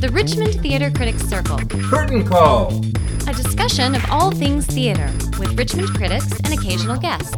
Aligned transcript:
The 0.00 0.10
Richmond 0.12 0.54
Theater 0.62 0.90
Critics 0.92 1.22
Circle, 1.28 1.58
Curtain 1.90 2.24
Call. 2.24 2.84
a 3.26 3.32
discussion 3.34 3.96
of 3.96 4.10
all 4.10 4.30
things 4.30 4.64
theater 4.64 5.10
with 5.40 5.58
Richmond 5.58 5.88
critics 5.94 6.30
and 6.30 6.52
occasional 6.52 6.96
guests. 6.98 7.34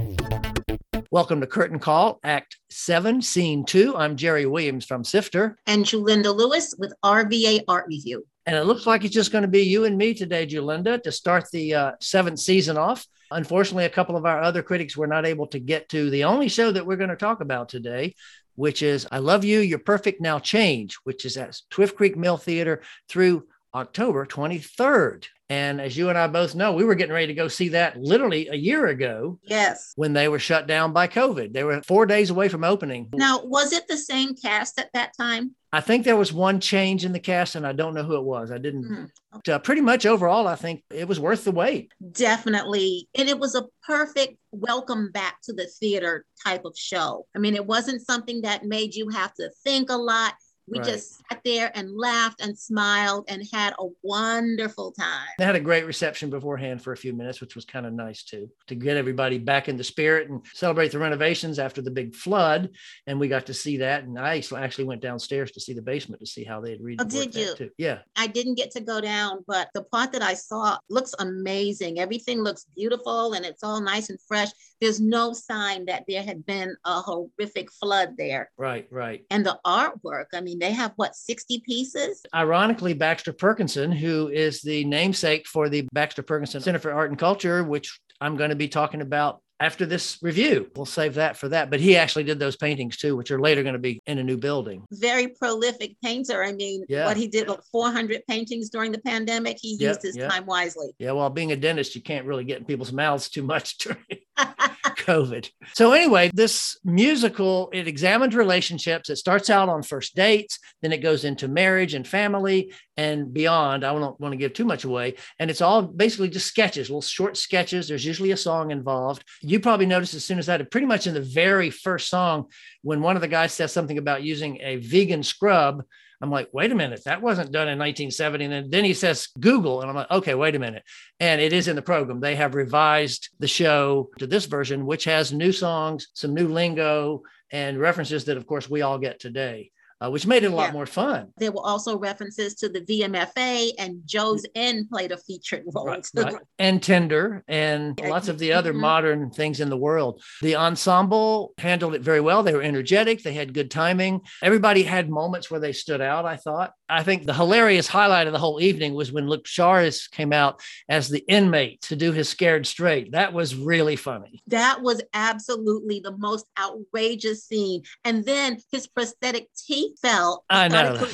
Welcome 1.10 1.40
to 1.40 1.46
Curtain 1.46 1.78
Call, 1.78 2.20
Act 2.22 2.58
7, 2.68 3.22
Scene 3.22 3.64
2. 3.64 3.96
I'm 3.96 4.16
Jerry 4.16 4.44
Williams 4.44 4.84
from 4.84 5.04
Sifter, 5.04 5.56
and 5.66 5.86
Julinda 5.86 6.36
Lewis 6.36 6.74
with 6.78 6.92
RVA 7.02 7.62
Art 7.66 7.86
Review. 7.88 8.26
and 8.44 8.56
it 8.56 8.64
looks 8.64 8.86
like 8.86 9.04
it's 9.04 9.14
just 9.14 9.32
going 9.32 9.42
to 9.42 9.48
be 9.48 9.62
you 9.62 9.86
and 9.86 9.96
me 9.96 10.12
today, 10.12 10.46
Julinda, 10.46 11.02
to 11.02 11.10
start 11.10 11.44
the 11.50 11.74
uh, 11.74 11.92
seventh 12.00 12.40
season 12.40 12.76
off. 12.76 13.06
Unfortunately, 13.30 13.84
a 13.84 13.90
couple 13.90 14.16
of 14.16 14.26
our 14.26 14.40
other 14.42 14.62
critics 14.62 14.96
were 14.96 15.06
not 15.06 15.26
able 15.26 15.46
to 15.48 15.58
get 15.58 15.88
to 15.90 16.10
the 16.10 16.24
only 16.24 16.48
show 16.48 16.70
that 16.72 16.86
we're 16.86 16.96
going 16.96 17.10
to 17.10 17.16
talk 17.16 17.40
about 17.40 17.68
today, 17.68 18.14
which 18.56 18.82
is 18.82 19.06
I 19.10 19.18
Love 19.18 19.44
You, 19.44 19.60
You're 19.60 19.78
Perfect, 19.78 20.20
Now 20.20 20.38
Change, 20.38 20.96
which 21.04 21.24
is 21.24 21.36
at 21.36 21.58
Swift 21.72 21.96
Creek 21.96 22.16
Mill 22.16 22.36
Theater 22.36 22.82
through 23.08 23.44
October 23.74 24.26
23rd. 24.26 25.26
And 25.48 25.80
as 25.80 25.96
you 25.96 26.08
and 26.08 26.18
I 26.18 26.28
both 26.28 26.54
know, 26.54 26.72
we 26.74 26.84
were 26.84 26.94
getting 26.94 27.12
ready 27.12 27.26
to 27.28 27.34
go 27.34 27.48
see 27.48 27.70
that 27.70 27.96
literally 28.00 28.46
a 28.48 28.54
year 28.54 28.86
ago 28.86 29.40
Yes. 29.42 29.92
when 29.96 30.12
they 30.12 30.28
were 30.28 30.38
shut 30.38 30.68
down 30.68 30.92
by 30.92 31.08
COVID. 31.08 31.52
They 31.52 31.64
were 31.64 31.82
four 31.82 32.06
days 32.06 32.30
away 32.30 32.48
from 32.48 32.62
opening. 32.62 33.08
Now, 33.12 33.42
was 33.44 33.72
it 33.72 33.88
the 33.88 33.96
same 33.96 34.36
cast 34.36 34.78
at 34.78 34.92
that 34.94 35.12
time? 35.16 35.56
I 35.72 35.80
think 35.80 36.04
there 36.04 36.16
was 36.16 36.32
one 36.32 36.60
change 36.60 37.04
in 37.04 37.12
the 37.12 37.20
cast, 37.20 37.54
and 37.56 37.64
I 37.66 37.72
don't 37.72 37.94
know 37.94 38.02
who 38.04 38.16
it 38.16 38.24
was. 38.24 38.50
I 38.52 38.58
didn't. 38.58 38.84
Hmm. 38.84 39.04
Uh, 39.50 39.58
pretty 39.60 39.80
much 39.80 40.04
overall, 40.06 40.46
I 40.48 40.56
think 40.56 40.82
it 40.90 41.06
was 41.06 41.18
worth 41.20 41.44
the 41.44 41.52
wait. 41.52 41.92
Definitely. 42.12 43.08
And 43.16 43.28
it 43.28 43.38
was 43.38 43.54
a 43.54 43.66
perfect 43.86 44.36
welcome 44.52 45.10
back 45.12 45.36
to 45.44 45.52
the 45.52 45.66
theater 45.66 46.24
type 46.44 46.64
of 46.64 46.76
show. 46.76 47.26
I 47.36 47.38
mean, 47.38 47.54
it 47.54 47.66
wasn't 47.66 48.06
something 48.06 48.40
that 48.42 48.64
made 48.64 48.94
you 48.94 49.10
have 49.10 49.34
to 49.34 49.50
think 49.64 49.90
a 49.90 49.96
lot. 49.96 50.34
We 50.70 50.78
Right. 50.78 50.86
just 50.88 51.16
sat 51.28 51.40
there 51.44 51.72
and 51.74 51.96
laughed 51.96 52.40
and 52.40 52.56
smiled 52.56 53.24
and 53.28 53.42
had 53.52 53.74
a 53.78 53.86
wonderful 54.02 54.92
time. 54.92 55.26
They 55.38 55.44
had 55.44 55.56
a 55.56 55.60
great 55.60 55.84
reception 55.84 56.30
beforehand 56.30 56.82
for 56.82 56.92
a 56.92 56.96
few 56.96 57.12
minutes, 57.12 57.40
which 57.40 57.56
was 57.56 57.64
kind 57.64 57.86
of 57.86 57.92
nice 57.92 58.22
too, 58.22 58.48
to 58.68 58.74
get 58.76 58.96
everybody 58.96 59.38
back 59.38 59.68
in 59.68 59.76
the 59.76 59.82
spirit 59.84 60.30
and 60.30 60.40
celebrate 60.54 60.92
the 60.92 60.98
renovations 60.98 61.58
after 61.58 61.82
the 61.82 61.90
big 61.90 62.14
flood. 62.14 62.70
And 63.08 63.18
we 63.18 63.26
got 63.26 63.46
to 63.46 63.54
see 63.54 63.78
that. 63.78 64.04
And 64.04 64.18
I 64.18 64.36
actually- 64.56 64.84
went 64.84 65.02
downstairs 65.02 65.50
to 65.52 65.60
see 65.60 65.72
the 65.72 65.82
basement 65.82 66.20
to 66.20 66.26
see 66.26 66.44
how 66.44 66.60
they 66.60 66.70
had 66.70 66.80
read. 66.80 67.00
Oh, 67.00 67.04
did 67.04 67.34
you? 67.34 67.54
Too. 67.56 67.70
Yeah. 67.76 67.98
I 68.16 68.28
didn't 68.28 68.54
get 68.54 68.70
to 68.72 68.80
go 68.80 69.00
down, 69.00 69.44
but 69.46 69.68
the 69.74 69.82
part 69.82 70.12
that 70.12 70.22
I 70.22 70.34
saw 70.34 70.78
looks 70.88 71.14
amazing. 71.18 71.98
Everything 71.98 72.42
looks 72.42 72.66
beautiful 72.76 73.32
and 73.32 73.44
it's 73.44 73.64
all 73.64 73.80
nice 73.80 74.08
and 74.10 74.20
fresh. 74.22 74.48
There's 74.80 75.00
no 75.00 75.32
sign 75.32 75.84
that 75.86 76.04
there 76.08 76.22
had 76.22 76.46
been 76.46 76.74
a 76.86 77.00
horrific 77.02 77.70
flood 77.72 78.16
there. 78.16 78.50
Right. 78.56 78.86
Right. 78.90 79.26
And 79.30 79.44
the 79.44 79.58
artwork, 79.66 80.26
I 80.32 80.40
mean, 80.40 80.58
they 80.60 80.72
have 80.72 80.92
what, 80.96 81.16
60 81.16 81.60
pieces? 81.60 82.22
Ironically, 82.34 82.94
Baxter 82.94 83.32
Perkinson, 83.32 83.92
who 83.92 84.28
is 84.28 84.60
the 84.62 84.84
namesake 84.84 85.46
for 85.46 85.68
the 85.68 85.88
Baxter 85.92 86.22
Perkinson 86.22 86.62
Center 86.62 86.78
for 86.78 86.92
Art 86.92 87.10
and 87.10 87.18
Culture, 87.18 87.64
which 87.64 87.98
I'm 88.20 88.36
going 88.36 88.50
to 88.50 88.56
be 88.56 88.68
talking 88.68 89.00
about 89.00 89.42
after 89.60 89.84
this 89.84 90.18
review. 90.22 90.70
We'll 90.74 90.86
save 90.86 91.14
that 91.14 91.36
for 91.36 91.48
that. 91.50 91.70
But 91.70 91.80
he 91.80 91.96
actually 91.96 92.24
did 92.24 92.38
those 92.38 92.56
paintings 92.56 92.96
too, 92.96 93.14
which 93.16 93.30
are 93.30 93.38
later 93.40 93.62
going 93.62 93.74
to 93.74 93.78
be 93.78 94.02
in 94.06 94.18
a 94.18 94.24
new 94.24 94.38
building. 94.38 94.84
Very 94.90 95.28
prolific 95.28 95.96
painter. 96.02 96.42
I 96.42 96.52
mean, 96.52 96.84
Yeah. 96.88 97.04
what 97.04 97.16
he 97.18 97.28
did, 97.28 97.46
what, 97.46 97.62
400 97.70 98.22
paintings 98.26 98.70
during 98.70 98.90
the 98.90 99.00
pandemic, 99.00 99.58
he 99.60 99.76
Yeah, 99.78 99.88
used 99.88 100.02
his 100.02 100.16
yeah. 100.16 100.28
time 100.28 100.46
wisely. 100.46 100.88
Yeah, 100.98 101.12
well, 101.12 101.28
being 101.30 101.52
a 101.52 101.56
dentist, 101.56 101.94
you 101.94 102.02
can't 102.02 102.26
really 102.26 102.44
get 102.44 102.58
in 102.58 102.64
people's 102.64 102.92
mouths 102.92 103.28
too 103.28 103.42
much 103.42 103.78
during 103.78 103.98
COVID. 104.38 105.50
So, 105.74 105.92
anyway, 105.92 106.30
this 106.34 106.78
musical, 106.84 107.68
it 107.72 107.86
examines 107.86 108.34
relationships. 108.34 109.10
It 109.10 109.16
starts 109.16 109.50
out 109.50 109.68
on 109.68 109.82
first 109.82 110.14
dates, 110.16 110.58
then 110.82 110.92
it 110.92 110.98
goes 110.98 111.24
into 111.24 111.48
marriage 111.48 111.94
and 111.94 112.06
family 112.06 112.72
and 113.00 113.32
beyond. 113.32 113.82
I 113.82 113.94
don't 113.94 114.20
want 114.20 114.32
to 114.32 114.36
give 114.36 114.52
too 114.52 114.66
much 114.66 114.84
away. 114.84 115.14
And 115.38 115.50
it's 115.50 115.62
all 115.62 115.80
basically 115.80 116.28
just 116.28 116.46
sketches, 116.46 116.90
little 116.90 117.00
short 117.00 117.38
sketches. 117.38 117.88
There's 117.88 118.04
usually 118.04 118.32
a 118.32 118.36
song 118.36 118.72
involved. 118.72 119.24
You 119.40 119.58
probably 119.58 119.86
noticed 119.86 120.12
as 120.12 120.24
soon 120.24 120.38
as 120.38 120.50
I 120.50 120.58
that, 120.58 120.70
pretty 120.70 120.86
much 120.86 121.06
in 121.06 121.14
the 121.14 121.22
very 121.22 121.70
first 121.70 122.08
song, 122.08 122.50
when 122.82 123.00
one 123.00 123.16
of 123.16 123.22
the 123.22 123.28
guys 123.28 123.54
says 123.54 123.72
something 123.72 123.96
about 123.96 124.22
using 124.22 124.58
a 124.60 124.76
vegan 124.76 125.22
scrub. 125.22 125.82
I'm 126.22 126.30
like, 126.30 126.50
wait 126.52 126.70
a 126.70 126.74
minute, 126.74 127.02
that 127.04 127.22
wasn't 127.22 127.52
done 127.52 127.68
in 127.68 127.78
1970. 127.78 128.44
And 128.44 128.52
then, 128.52 128.68
then 128.68 128.84
he 128.84 128.92
says 128.92 129.28
Google. 129.40 129.80
And 129.80 129.88
I'm 129.88 129.96
like, 129.96 130.10
okay, 130.10 130.34
wait 130.34 130.54
a 130.54 130.58
minute. 130.58 130.82
And 131.18 131.40
it 131.40 131.54
is 131.54 131.68
in 131.68 131.76
the 131.76 131.80
program. 131.80 132.20
They 132.20 132.36
have 132.36 132.54
revised 132.54 133.30
the 133.38 133.48
show 133.48 134.10
to 134.18 134.26
this 134.26 134.44
version, 134.44 134.84
which 134.84 135.04
has 135.04 135.32
new 135.32 135.52
songs, 135.52 136.08
some 136.12 136.34
new 136.34 136.48
lingo, 136.48 137.22
and 137.50 137.80
references 137.80 138.26
that, 138.26 138.36
of 138.36 138.46
course, 138.46 138.68
we 138.68 138.82
all 138.82 138.98
get 138.98 139.18
today, 139.18 139.70
uh, 140.00 140.10
which 140.10 140.26
made 140.26 140.42
it 140.44 140.50
a 140.52 140.54
lot 140.54 140.68
Yeah. 140.68 140.72
more 140.72 140.86
fun. 140.86 141.28
There 141.38 141.52
were 141.52 141.64
also 141.64 141.98
references 141.98 142.54
to 142.56 142.68
the 142.68 142.80
VMFA, 142.80 143.72
and 143.78 144.00
Joe's 144.06 144.44
Inn 144.54 144.86
played 144.90 145.12
a 145.12 145.16
featured 145.18 145.64
role. 145.74 145.86
Right, 145.86 146.06
right. 146.14 146.36
And 146.58 146.82
Tinder 146.82 147.44
and 147.48 148.00
lots 148.08 148.28
of 148.28 148.38
the 148.38 148.52
other 148.52 148.72
Mhm. 148.72 148.80
modern 148.80 149.30
things 149.30 149.60
in 149.60 149.68
the 149.68 149.76
world. 149.76 150.22
The 150.42 150.56
ensemble 150.56 151.52
handled 151.58 151.94
it 151.94 152.02
very 152.02 152.20
well. 152.20 152.42
They 152.42 152.54
were 152.54 152.62
energetic. 152.62 153.22
They 153.22 153.34
had 153.34 153.52
good 153.54 153.70
timing. 153.70 154.20
Everybody 154.42 154.82
had 154.84 155.10
moments 155.10 155.50
where 155.50 155.60
they 155.60 155.72
stood 155.72 156.00
out, 156.00 156.24
I 156.24 156.36
thought. 156.36 156.72
I 156.90 157.02
think 157.02 157.24
the 157.24 157.34
hilarious 157.34 157.86
highlight 157.86 158.26
of 158.26 158.32
the 158.32 158.38
whole 158.38 158.60
evening 158.60 158.94
was 158.94 159.12
when 159.12 159.28
Luke 159.28 159.44
Charis 159.44 160.08
came 160.08 160.32
out 160.32 160.60
as 160.88 161.08
the 161.08 161.24
inmate 161.28 161.82
to 161.82 161.96
do 161.96 162.12
his 162.12 162.28
scared 162.28 162.66
straight. 162.66 163.12
That 163.12 163.32
was 163.32 163.54
really 163.54 163.96
funny. 163.96 164.42
That 164.48 164.82
was 164.82 165.02
absolutely 165.14 166.00
the 166.00 166.16
most 166.16 166.46
outrageous 166.58 167.44
scene. 167.44 167.82
And 168.04 168.24
then 168.24 168.58
his 168.72 168.86
prosthetic 168.86 169.48
teeth 169.56 169.98
fell. 170.00 170.44
I 170.50 170.68
know. 170.68 171.06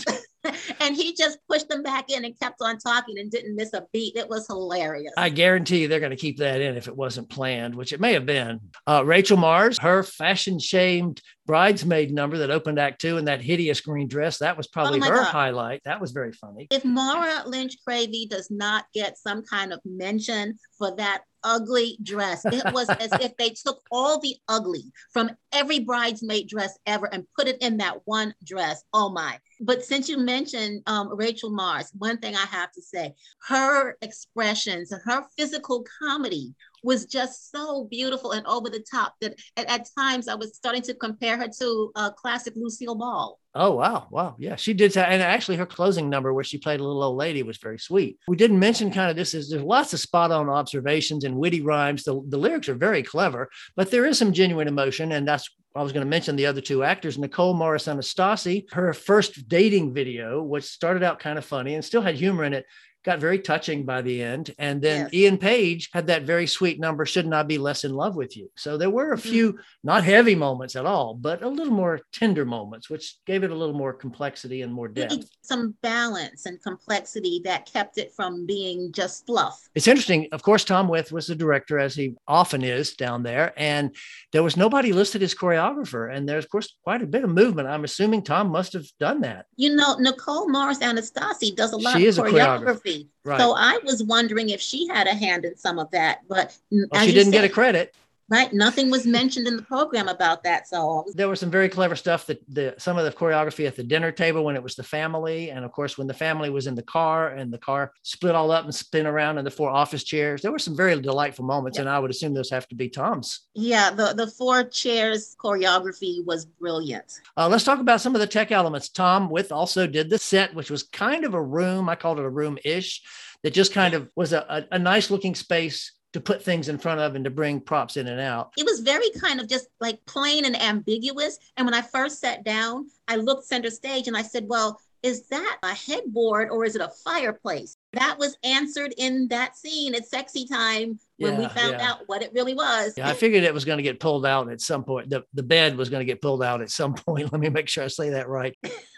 and 0.80 0.96
he 0.96 1.14
just 1.14 1.38
pushed 1.48 1.68
them 1.68 1.82
back 1.82 2.10
in 2.10 2.24
and 2.24 2.38
kept 2.38 2.60
on 2.60 2.78
talking 2.78 3.18
and 3.18 3.30
didn't 3.30 3.56
miss 3.56 3.72
a 3.72 3.84
beat. 3.92 4.16
It 4.16 4.28
was 4.28 4.46
hilarious. 4.46 5.12
I 5.16 5.28
guarantee 5.28 5.82
you 5.82 5.88
they're 5.88 6.00
going 6.00 6.10
to 6.10 6.16
keep 6.16 6.38
that 6.38 6.60
in 6.60 6.76
if 6.76 6.88
it 6.88 6.96
wasn't 6.96 7.28
planned, 7.28 7.74
which 7.74 7.92
it 7.92 8.00
may 8.00 8.12
have 8.12 8.26
been. 8.26 8.60
Uh, 8.86 9.04
Rachel 9.04 9.36
Mars, 9.36 9.78
her 9.78 10.02
fashion 10.02 10.58
shamed 10.58 11.20
bridesmaid 11.46 12.12
number 12.12 12.38
that 12.38 12.50
opened 12.50 12.78
Act 12.78 13.00
Two 13.00 13.16
in 13.18 13.24
that 13.26 13.40
hideous 13.40 13.80
green 13.80 14.08
dress, 14.08 14.38
that 14.38 14.56
was 14.56 14.66
probably 14.66 15.00
Oh 15.00 15.04
her 15.04 15.16
God. 15.16 15.24
highlight. 15.26 15.82
That 15.84 16.00
was 16.00 16.12
very 16.12 16.32
funny. 16.32 16.66
if 16.70 16.84
Maura 16.84 17.44
Lynch 17.46 17.76
Cravey 17.86 18.28
does 18.28 18.50
not 18.50 18.86
get 18.92 19.16
some 19.18 19.42
kind 19.42 19.72
of 19.72 19.80
mention 19.84 20.58
for 20.78 20.94
that 20.96 21.22
ugly 21.44 21.96
dress, 22.02 22.44
it 22.44 22.72
was 22.72 22.88
as 22.90 23.12
if 23.20 23.36
they 23.36 23.50
took 23.50 23.80
all 23.92 24.18
the 24.20 24.34
ugly 24.48 24.92
from 25.12 25.30
every 25.52 25.78
bridesmaid 25.78 26.48
dress 26.48 26.76
ever 26.86 27.06
and 27.12 27.24
put 27.38 27.46
it 27.46 27.56
in 27.62 27.76
that 27.76 27.98
one 28.04 28.34
dress. 28.44 28.82
Oh 28.92 29.08
my. 29.10 29.38
But 29.60 29.84
since 29.84 30.08
you 30.08 30.18
mentioned 30.18 30.82
um, 30.86 31.16
Rachel 31.16 31.50
Mars, 31.50 31.90
one 31.96 32.18
thing 32.18 32.34
I 32.34 32.44
have 32.46 32.72
to 32.72 32.82
say, 32.82 33.14
her 33.48 33.96
expressions 34.02 34.90
and 34.92 35.00
her 35.04 35.24
physical 35.38 35.84
comedy 36.02 36.54
was 36.82 37.06
just 37.06 37.50
so 37.50 37.86
beautiful 37.90 38.32
and 38.32 38.46
over 38.46 38.70
the 38.70 38.84
top 38.90 39.14
that 39.20 39.38
at, 39.56 39.68
at 39.68 39.88
times 39.98 40.28
I 40.28 40.34
was 40.34 40.56
starting 40.56 40.82
to 40.82 40.94
compare 40.94 41.36
her 41.36 41.48
to 41.58 41.92
uh, 41.94 42.10
classic 42.12 42.54
Lucille 42.56 42.94
Ball. 42.94 43.38
Oh 43.54 43.74
wow, 43.74 44.06
wow, 44.10 44.36
yeah, 44.38 44.56
she 44.56 44.74
did. 44.74 44.94
And 44.96 45.22
actually, 45.22 45.56
her 45.56 45.64
closing 45.64 46.10
number, 46.10 46.34
where 46.34 46.44
she 46.44 46.58
played 46.58 46.80
a 46.80 46.84
little 46.84 47.02
old 47.02 47.16
lady, 47.16 47.42
was 47.42 47.56
very 47.56 47.78
sweet. 47.78 48.18
We 48.28 48.36
didn't 48.36 48.58
mention 48.58 48.92
kind 48.92 49.10
of 49.10 49.16
this 49.16 49.32
is 49.32 49.48
there's 49.48 49.62
lots 49.62 49.94
of 49.94 50.00
spot 50.00 50.30
on 50.30 50.50
observations 50.50 51.24
and 51.24 51.36
witty 51.36 51.62
rhymes. 51.62 52.04
The 52.04 52.20
the 52.28 52.36
lyrics 52.36 52.68
are 52.68 52.74
very 52.74 53.02
clever, 53.02 53.48
but 53.74 53.90
there 53.90 54.04
is 54.04 54.18
some 54.18 54.32
genuine 54.32 54.68
emotion, 54.68 55.12
and 55.12 55.26
that's 55.26 55.48
I 55.76 55.82
was 55.82 55.92
going 55.92 56.04
to 56.04 56.10
mention 56.10 56.36
the 56.36 56.46
other 56.46 56.60
two 56.60 56.82
actors, 56.82 57.18
Nicole 57.18 57.54
Morris 57.54 57.86
Anastasi, 57.86 58.64
her 58.72 58.92
first 58.94 59.46
dating 59.48 59.92
video, 59.92 60.42
which 60.42 60.64
started 60.64 61.02
out 61.02 61.18
kind 61.18 61.38
of 61.38 61.44
funny 61.44 61.74
and 61.74 61.84
still 61.84 62.00
had 62.00 62.14
humor 62.14 62.44
in 62.44 62.54
it, 62.54 62.64
got 63.06 63.20
very 63.20 63.38
touching 63.38 63.84
by 63.84 64.02
the 64.02 64.20
end. 64.20 64.52
And 64.58 64.82
then 64.82 65.02
Yes. 65.02 65.14
Ian 65.14 65.38
Page 65.38 65.90
had 65.92 66.08
that 66.08 66.24
very 66.24 66.46
sweet 66.48 66.80
number, 66.80 67.06
Shouldn't 67.06 67.32
I 67.32 67.44
Be 67.44 67.56
Less 67.56 67.84
in 67.84 67.94
Love 67.94 68.16
with 68.16 68.36
You? 68.36 68.50
So 68.56 68.76
there 68.76 68.90
were 68.90 69.12
a 69.12 69.16
Mhm. 69.16 69.20
few 69.20 69.58
not 69.84 70.02
heavy 70.02 70.34
moments 70.34 70.74
at 70.74 70.84
all, 70.86 71.14
but 71.14 71.40
a 71.40 71.48
little 71.48 71.72
more 71.72 72.00
tender 72.12 72.44
moments, 72.44 72.90
which 72.90 73.14
gave 73.24 73.44
it 73.44 73.52
a 73.52 73.54
little 73.54 73.76
more 73.76 73.92
complexity 73.92 74.62
and 74.62 74.74
more 74.74 74.88
depth. 74.88 75.24
Some 75.42 75.76
balance 75.82 76.46
and 76.46 76.60
complexity 76.60 77.40
that 77.44 77.64
kept 77.72 77.96
it 77.96 78.12
from 78.16 78.44
being 78.44 78.90
just 78.90 79.24
fluff. 79.24 79.56
It's 79.76 79.86
interesting. 79.86 80.26
Of 80.32 80.42
course, 80.42 80.64
Tom 80.64 80.88
Width 80.88 81.12
was 81.12 81.28
the 81.28 81.36
director, 81.36 81.78
as 81.78 81.94
he 81.94 82.16
often 82.26 82.64
is 82.64 82.96
down 82.96 83.22
there, 83.22 83.52
and 83.56 83.94
there 84.32 84.42
was 84.42 84.56
nobody 84.56 84.92
listed 84.92 85.22
as 85.22 85.32
choreographer. 85.32 86.12
And 86.12 86.28
there's, 86.28 86.44
of 86.44 86.50
course, 86.50 86.74
quite 86.82 87.02
a 87.02 87.06
bit 87.06 87.22
of 87.22 87.30
movement. 87.30 87.68
I'm 87.68 87.84
assuming 87.84 88.22
Tom 88.22 88.48
must 88.50 88.72
have 88.72 88.86
done 88.98 89.20
that. 89.20 89.46
You 89.56 89.76
know, 89.76 89.94
Nicole 90.00 90.48
Morris 90.48 90.78
Anastasi 90.80 91.54
does 91.54 91.72
a 91.72 91.76
lot 91.76 91.96
She 91.96 92.02
of 92.04 92.08
is 92.08 92.18
a 92.18 92.22
choreographer. 92.22 92.80
choreography. 92.80 92.95
Right. 93.24 93.40
So 93.40 93.54
I 93.56 93.78
was 93.84 94.02
wondering 94.02 94.50
if 94.50 94.60
she 94.60 94.86
had 94.88 95.06
a 95.06 95.14
hand 95.14 95.44
in 95.44 95.56
some 95.56 95.78
of 95.78 95.90
that, 95.90 96.20
but 96.28 96.56
well, 96.70 97.04
she 97.04 97.12
didn't 97.12 97.32
get 97.32 97.44
a 97.44 97.48
credit. 97.48 97.94
Right. 98.28 98.52
Nothing 98.52 98.90
was 98.90 99.06
mentioned 99.06 99.46
in 99.46 99.56
the 99.56 99.62
program 99.62 100.08
about 100.08 100.42
that. 100.42 100.66
So 100.66 101.04
there 101.14 101.28
was 101.28 101.38
some 101.38 101.50
very 101.50 101.68
clever 101.68 101.94
stuff 101.94 102.26
that 102.26 102.42
the 102.48 102.74
some 102.76 102.98
of 102.98 103.04
the 103.04 103.12
choreography 103.12 103.66
at 103.66 103.76
the 103.76 103.84
dinner 103.84 104.10
table 104.10 104.44
when 104.44 104.56
it 104.56 104.62
was 104.62 104.74
the 104.74 104.82
family. 104.82 105.50
And 105.50 105.64
of 105.64 105.70
course, 105.70 105.96
when 105.96 106.08
the 106.08 106.14
family 106.14 106.50
was 106.50 106.66
in 106.66 106.74
the 106.74 106.82
car 106.82 107.28
and 107.28 107.52
the 107.52 107.58
car 107.58 107.92
split 108.02 108.34
all 108.34 108.50
up 108.50 108.64
and 108.64 108.74
spin 108.74 109.06
around 109.06 109.38
in 109.38 109.44
the 109.44 109.50
four 109.50 109.70
office 109.70 110.02
chairs, 110.02 110.42
there 110.42 110.50
were 110.50 110.58
some 110.58 110.76
very 110.76 111.00
delightful 111.00 111.44
moments. 111.44 111.78
And 111.78 111.88
I 111.88 112.00
would 112.00 112.10
assume 112.10 112.34
those 112.34 112.50
have 112.50 112.68
to 112.68 112.74
be 112.74 112.88
Tom's. 112.88 113.46
Yeah, 113.54 113.90
the, 113.90 114.12
the 114.12 114.26
four 114.26 114.64
chairs 114.64 115.36
choreography 115.38 116.24
was 116.24 116.46
brilliant. 116.46 117.20
Uh, 117.36 117.48
let's 117.48 117.64
talk 117.64 117.78
about 117.78 118.00
some 118.00 118.16
of 118.16 118.20
the 118.20 118.26
tech 118.26 118.50
elements. 118.50 118.88
Tom 118.88 119.30
Width 119.30 119.52
also 119.52 119.86
did 119.86 120.10
the 120.10 120.18
set, 120.18 120.52
which 120.52 120.70
was 120.70 120.82
kind 120.82 121.24
of 121.24 121.34
a 121.34 121.42
room. 121.42 121.88
I 121.88 121.94
called 121.94 122.18
it 122.18 122.24
a 122.24 122.30
room 122.30 122.58
ish 122.64 123.02
that 123.42 123.52
just 123.52 123.72
kind 123.72 123.94
of 123.94 124.08
was 124.16 124.32
a, 124.32 124.44
a, 124.48 124.74
a 124.74 124.78
nice 124.78 125.10
looking 125.10 125.34
space 125.34 125.92
to 126.16 126.20
put 126.22 126.42
things 126.42 126.70
in 126.70 126.78
front 126.78 126.98
of 126.98 127.14
and 127.14 127.26
to 127.26 127.30
bring 127.30 127.60
props 127.60 127.98
in 127.98 128.06
and 128.06 128.18
out. 128.18 128.50
It 128.56 128.64
was 128.64 128.80
very 128.80 129.10
kind 129.20 129.38
of 129.38 129.48
just 129.48 129.68
like 129.82 130.02
plain 130.06 130.46
and 130.46 130.58
ambiguous. 130.58 131.38
And 131.58 131.66
when 131.66 131.74
I 131.74 131.82
first 131.82 132.20
sat 132.20 132.42
down, 132.42 132.86
I 133.06 133.16
looked 133.16 133.44
center 133.44 133.68
stage 133.68 134.08
and 134.08 134.16
I 134.16 134.22
said, 134.22 134.46
well, 134.48 134.80
is 135.02 135.28
that 135.28 135.58
a 135.62 135.74
headboard 135.74 136.48
or 136.48 136.64
is 136.64 136.74
it 136.74 136.80
a 136.80 136.90
fireplace? 137.04 137.76
That 137.92 138.16
was 138.18 138.38
answered 138.44 138.94
in 138.96 139.28
that 139.28 139.58
scene 139.58 139.94
at 139.94 140.08
sexy 140.08 140.46
time 140.46 140.98
when 141.18 141.34
yeah, 141.34 141.38
we 141.38 141.48
found 141.48 141.72
yeah. 141.72 141.90
out 141.90 141.98
what 142.06 142.22
it 142.22 142.32
really 142.32 142.54
was. 142.54 142.94
Yeah, 142.96 143.10
I 143.10 143.12
figured 143.12 143.44
it 143.44 143.52
was 143.52 143.66
going 143.66 143.76
to 143.76 143.82
get 143.82 144.00
pulled 144.00 144.24
out 144.24 144.50
at 144.50 144.62
some 144.62 144.84
point. 144.84 145.10
The, 145.10 145.22
the 145.34 145.42
bed 145.42 145.76
was 145.76 145.90
going 145.90 146.00
to 146.00 146.10
get 146.10 146.22
pulled 146.22 146.42
out 146.42 146.62
at 146.62 146.70
some 146.70 146.94
point. 147.06 147.30
Let 147.30 147.42
me 147.42 147.50
make 147.50 147.68
sure 147.68 147.84
I 147.84 147.88
say 147.88 148.08
that 148.08 148.26
right. 148.26 148.56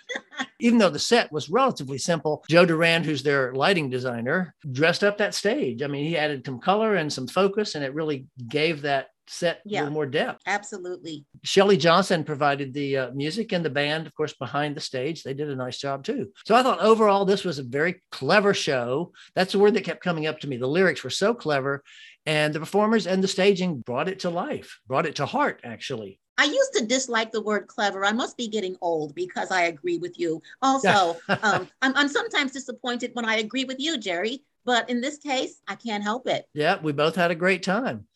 Even 0.60 0.78
though 0.78 0.90
the 0.90 0.98
set 0.98 1.30
was 1.30 1.48
relatively 1.50 1.98
simple, 1.98 2.44
Joe 2.48 2.64
Doran, 2.64 3.04
who's 3.04 3.22
their 3.22 3.54
lighting 3.54 3.90
designer, 3.90 4.54
dressed 4.72 5.04
up 5.04 5.18
that 5.18 5.34
stage. 5.34 5.82
I 5.82 5.86
mean, 5.86 6.06
he 6.06 6.16
added 6.16 6.44
some 6.44 6.58
color 6.58 6.96
and 6.96 7.12
some 7.12 7.28
focus, 7.28 7.74
and 7.74 7.84
it 7.84 7.94
really 7.94 8.26
gave 8.48 8.82
that 8.82 9.08
set 9.30 9.60
yeah, 9.64 9.80
a 9.80 9.82
little 9.82 9.94
more 9.94 10.06
depth. 10.06 10.42
Absolutely. 10.46 11.24
Shelly 11.44 11.76
Johnson 11.76 12.24
provided 12.24 12.72
the 12.72 12.96
uh, 12.96 13.10
music 13.12 13.52
and 13.52 13.64
the 13.64 13.70
band, 13.70 14.06
of 14.06 14.14
course, 14.14 14.32
behind 14.34 14.76
the 14.76 14.80
stage. 14.80 15.22
They 15.22 15.34
did 15.34 15.50
a 15.50 15.56
nice 15.56 15.78
job 15.78 16.04
too. 16.04 16.30
So 16.44 16.54
I 16.54 16.62
thought 16.62 16.80
overall 16.80 17.24
this 17.24 17.44
was 17.44 17.58
a 17.58 17.64
very 17.64 18.02
clever 18.10 18.54
show. 18.54 19.12
That's 19.34 19.52
the 19.52 19.58
word 19.58 19.74
that 19.74 19.84
kept 19.84 20.02
coming 20.02 20.26
up 20.26 20.40
to 20.40 20.48
me. 20.48 20.56
The 20.56 20.66
lyrics 20.66 21.04
were 21.04 21.10
so 21.10 21.34
clever, 21.34 21.82
and 22.26 22.54
the 22.54 22.60
performers 22.60 23.06
and 23.06 23.22
the 23.22 23.28
staging 23.28 23.78
brought 23.78 24.08
it 24.08 24.20
to 24.20 24.30
life, 24.30 24.80
brought 24.86 25.06
it 25.06 25.16
to 25.16 25.26
heart, 25.26 25.60
actually. 25.64 26.18
I 26.38 26.44
used 26.44 26.72
to 26.74 26.86
dislike 26.86 27.32
the 27.32 27.42
word 27.42 27.66
clever. 27.66 28.04
I 28.04 28.12
must 28.12 28.36
be 28.36 28.46
getting 28.46 28.76
old 28.80 29.14
because 29.14 29.50
I 29.50 29.62
agree 29.62 29.98
with 29.98 30.18
you. 30.18 30.40
Also, 30.62 31.16
um, 31.42 31.68
I'm, 31.82 31.94
I'm 31.96 32.08
sometimes 32.08 32.52
disappointed 32.52 33.10
when 33.14 33.24
I 33.24 33.38
agree 33.38 33.64
with 33.64 33.80
you, 33.80 33.98
Jerry. 33.98 34.44
But 34.64 34.88
in 34.88 35.00
this 35.00 35.18
case, 35.18 35.60
I 35.66 35.74
can't 35.74 36.02
help 36.02 36.28
it. 36.28 36.46
Yeah, 36.54 36.78
we 36.80 36.92
both 36.92 37.16
had 37.16 37.30
a 37.30 37.34
great 37.34 37.62
time. 37.62 38.06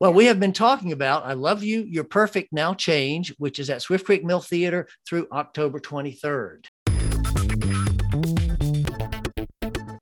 Well, 0.00 0.12
we 0.12 0.26
have 0.26 0.40
been 0.40 0.52
talking 0.52 0.92
about 0.92 1.24
I 1.24 1.34
Love 1.34 1.62
You, 1.62 1.84
You're 1.84 2.04
Perfect, 2.04 2.52
Now 2.52 2.74
Change, 2.74 3.34
which 3.38 3.58
is 3.58 3.70
at 3.70 3.82
Swift 3.82 4.04
Creek 4.04 4.24
Mill 4.24 4.40
Theater 4.40 4.88
through 5.08 5.28
October 5.30 5.78
23rd. 5.78 6.66